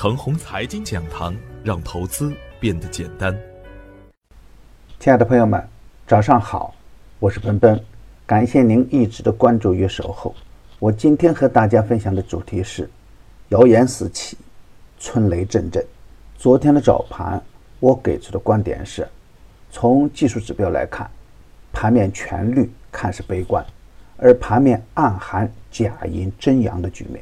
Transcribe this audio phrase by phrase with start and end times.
[0.00, 3.36] 程红财经讲堂，让投资变得简单。
[5.00, 5.60] 亲爱的朋友们，
[6.06, 6.72] 早上好，
[7.18, 7.84] 我是奔奔，
[8.24, 10.32] 感谢您一直的关注与守候。
[10.78, 12.88] 我今天和大家分享的主题是：
[13.48, 14.38] 谣言四起，
[15.00, 15.84] 春雷阵阵。
[16.36, 17.42] 昨天的早盘，
[17.80, 19.04] 我给出的观点是：
[19.68, 21.10] 从技术指标来看，
[21.72, 23.66] 盘面全绿，看似悲观，
[24.16, 27.20] 而盘面暗含假阴真阳的局面。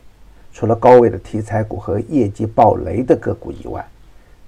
[0.57, 3.87] 除了高位的题材股和业绩爆雷的个股以外，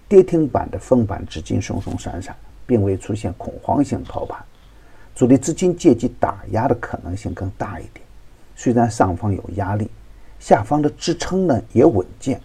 [0.09, 2.34] 跌停板的封板资金松松散散，
[2.66, 4.42] 并未出现恐慌性抛盘，
[5.14, 8.02] 主力资金借机打压的可能性更大一点。
[8.56, 9.91] 虽然上方有压力，
[10.41, 12.41] 下方的支撑呢也稳健，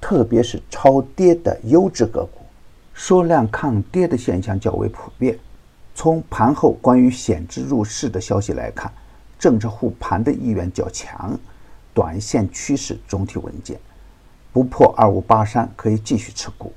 [0.00, 2.38] 特别是超跌的优质个股，
[2.94, 5.36] 缩量抗跌的现象较为普遍。
[5.92, 8.92] 从盘后关于险资入市的消息来看，
[9.40, 11.36] 政策护盘的意愿较强。
[11.94, 13.78] 短线趋势总体稳健，
[14.52, 16.72] 不破二五八三可以继续持股，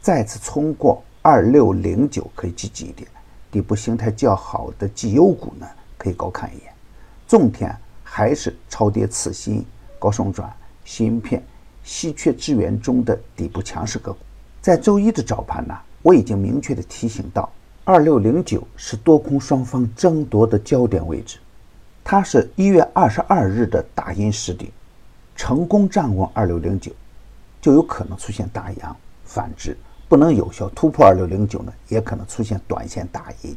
[0.00, 3.08] 再次冲过二六零九可以积极一点。
[3.50, 6.72] 底部形态较好的绩优股呢，可以高看一眼。
[7.26, 9.64] 重点还是超跌次新、
[9.98, 10.52] 高送转、
[10.84, 11.42] 芯片、
[11.82, 14.18] 稀缺资源中的底部强势个股。
[14.60, 17.50] 在周一的早盘呢，我已经明确的提醒到，
[17.84, 21.38] 二六零九是多空双方争夺的焦点位置。
[22.04, 24.70] 它是一月二十二日的大阴实底，
[25.34, 26.92] 成功站稳二六零九，
[27.62, 29.74] 就有可能出现大阳；反之，
[30.06, 33.56] 不能有效突破二六零九呢，也可能出现短线大阴。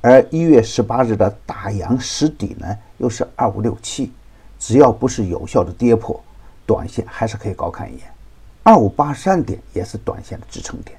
[0.00, 4.10] 而一月十八日的大阳实底呢，又是二五六七，
[4.58, 6.18] 只要不是有效的跌破，
[6.64, 8.04] 短线还是可以高看一眼。
[8.62, 10.98] 二五八三点也是短线的支撑点。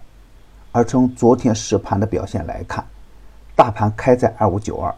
[0.71, 2.85] 而从昨天实盘的表现来看，
[3.55, 4.93] 大盘开在二五九二。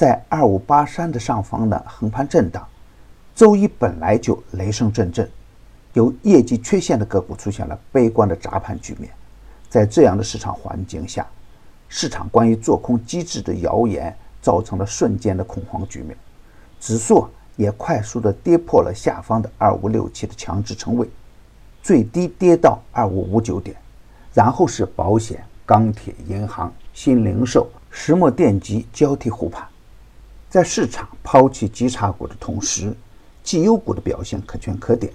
[0.00, 2.66] 在二五八三的上方的横盘震荡，
[3.34, 5.30] 周一本来就雷声阵阵，
[5.92, 9.12] 有业绩缺陷的个股出现了悲观的砸盘局面。
[9.68, 11.26] 在这样的市场环境下，
[11.86, 16.16] 市场关于做空机制的谣言造成了瞬间的恐慌局面，
[16.80, 21.06] 指数也快速的跌破了下方的二五六七的强支撑位，
[21.82, 23.76] 最低跌到二五五九点，
[24.32, 29.62] 然后是保险、钢铁、银行、新零售、石墨电极交替护盘。
[30.50, 32.92] 在市场抛弃绩差股的同时，
[33.44, 35.12] 绩优股的表现可圈可点，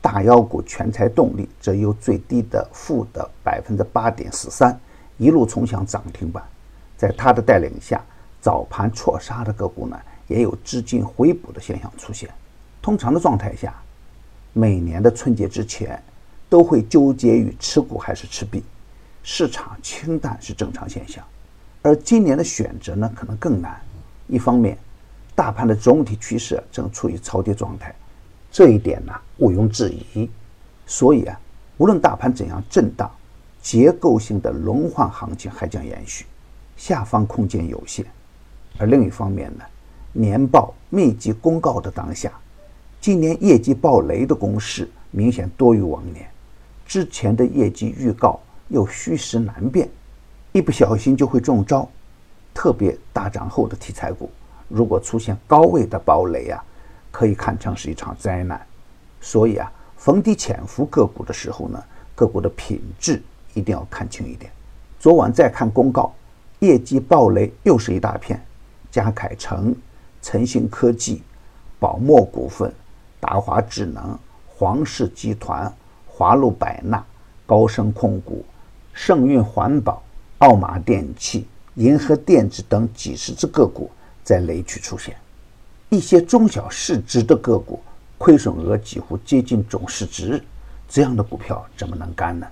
[0.00, 4.76] 大妖股全才动力则由最低的负的百分之八点四三
[5.18, 6.42] 一路冲向涨停板。
[6.96, 8.04] 在他的带领下，
[8.40, 12.28] 早盘错杀的个股呢，也有资金回补的现象出现。
[12.82, 13.72] 通常的状态下，
[14.52, 16.02] 每年的春节之前
[16.48, 18.64] 都会纠结于持股还是持币，
[19.22, 21.24] 市场清淡是正常现象，
[21.82, 23.80] 而今年的选择呢，可能更难。
[24.32, 24.78] 一方面，
[25.34, 27.94] 大盘的总体趋势正处于超跌状态，
[28.50, 30.30] 这一点呢毋庸置疑。
[30.86, 31.38] 所以啊，
[31.76, 33.10] 无论大盘怎样震荡，
[33.60, 36.24] 结构性的轮换行情还将延续，
[36.78, 38.06] 下方空间有限。
[38.78, 39.64] 而另一方面呢，
[40.12, 42.32] 年报密集公告的当下，
[43.02, 46.26] 今年业绩爆雷的公式明显多于往年，
[46.86, 49.90] 之前的业绩预告又虚实难辨，
[50.52, 51.86] 一不小心就会中招。
[52.62, 54.30] 特别大涨后的题材股，
[54.68, 56.62] 如果出现高位的暴雷啊，
[57.10, 58.64] 可以看成是一场灾难。
[59.20, 61.82] 所以啊，逢低潜伏个股的时候呢，
[62.14, 63.20] 个股的品质
[63.54, 64.48] 一定要看清一点。
[65.00, 66.14] 昨晚再看公告，
[66.60, 68.40] 业绩暴雷又是一大片，
[68.92, 69.74] 嘉凯城、
[70.22, 71.20] 晨兴科技、
[71.80, 72.72] 宝墨股份、
[73.18, 75.74] 达华智能、皇氏集团、
[76.06, 77.04] 华路百纳、
[77.44, 78.44] 高升控股、
[78.92, 80.00] 盛运环保、
[80.38, 81.48] 奥马电器。
[81.76, 83.90] 银河电子等几十只个股
[84.22, 85.16] 在雷区出现，
[85.88, 87.80] 一些中小市值的个股
[88.18, 90.42] 亏损额几乎接近总市值，
[90.86, 92.46] 这样的股票怎么能干呢？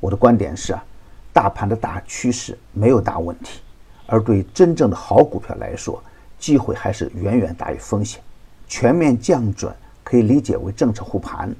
[0.00, 0.84] 我的观点是啊，
[1.32, 3.60] 大盘的大趋势没有大问题，
[4.06, 6.02] 而对真正的好股票来说，
[6.38, 8.20] 机会还是远远大于风险。
[8.68, 9.74] 全面降准
[10.04, 11.54] 可以理解为政策护盘，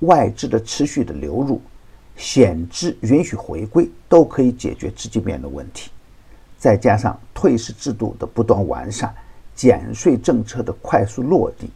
[0.00, 1.60] 外资的持续的流入，
[2.16, 5.90] 险资允许回归，都可以解决资金面的问题。
[6.60, 9.14] 再加上退市制度的不断完善，
[9.54, 11.70] 减税政策的快速落地，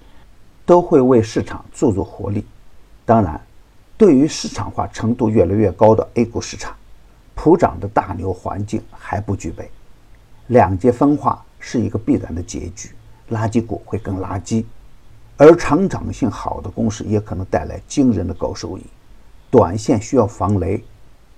[0.67, 2.45] 都会为市场注入活力。
[3.07, 3.41] 当然，
[3.97, 6.77] 对于市场化程度越来越高的 A 股市场，
[7.35, 9.71] 普涨的大牛环境还不具备。
[10.49, 12.91] 两极分化是一个必然的结局，
[13.31, 14.67] 垃圾股会更垃圾，
[15.39, 18.83] 而成长性好的公司也可能带来惊人的高收益。
[19.51, 20.85] 短线需要防雷，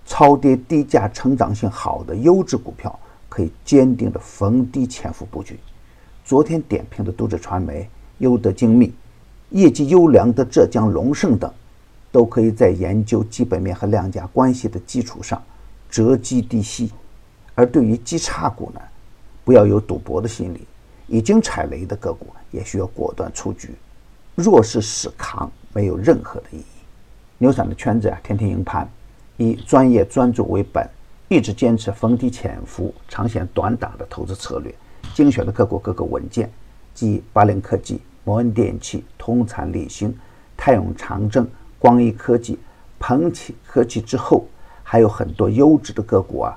[0.04, 2.98] 超跌低价、成长性好的优质股票。
[3.28, 5.58] 可以坚定的逢低潜伏布局。
[6.24, 7.88] 昨天点评的都市传媒、
[8.18, 8.92] 优德精密、
[9.50, 11.52] 业绩优良的浙江龙盛等，
[12.10, 15.42] 都可以在研究基本面和量价关系的基础上
[15.88, 16.90] 择机低吸。
[17.54, 18.80] 而对于基差股呢，
[19.44, 20.66] 不要有赌博的心理，
[21.06, 23.70] 已经踩雷的个股也需要果断出局。
[24.34, 26.64] 弱势死扛没有任何的意义。
[27.38, 28.90] 牛散的圈子啊，天天赢盘，
[29.36, 30.86] 以专业专注为本，
[31.28, 34.72] 一直坚持逢低潜伏、长线短打的投资策略。
[35.12, 36.50] 精选的个股各个稳健，
[36.94, 40.16] 即巴林科技、摩恩电器、通产理兴、
[40.56, 42.58] 泰永长征、光一科技、
[42.98, 44.46] 鹏起科技之后，
[44.84, 46.56] 还有很多优质的个股啊。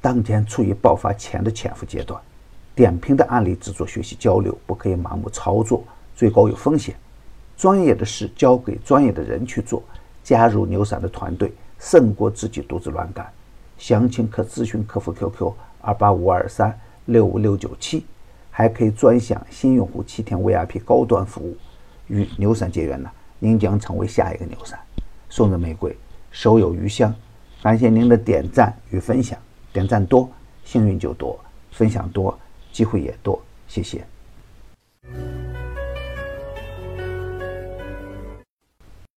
[0.00, 2.20] 当前处于爆发前的潜伏阶段，
[2.74, 5.84] 点评的案例只做学习交流，不可以盲目操作。
[6.16, 6.96] 最高有风险，
[7.56, 9.82] 专业的事交给专业的人去做。
[10.22, 13.30] 加入牛散的团队，胜过自己独自乱干。
[13.78, 18.04] 详情可咨询客服 QQ 二八五二三六五六九七，
[18.50, 21.56] 还可以专享新用户七天 VIP 高端服务。
[22.08, 24.78] 与牛散结缘呢，您将成为下一个牛散。
[25.28, 25.96] 送人玫瑰，
[26.30, 27.14] 手有余香。
[27.62, 29.38] 感谢您的点赞与分享，
[29.72, 30.28] 点赞多，
[30.64, 31.38] 幸运就多；
[31.70, 32.38] 分享多，
[32.72, 33.42] 机会也多。
[33.66, 34.04] 谢谢。